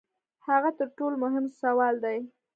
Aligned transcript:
هغه 0.47 0.69
تر 0.77 0.87
ټولو 0.97 1.15
مهم 1.25 1.45
سوال 1.61 1.95
دی. 2.05 2.17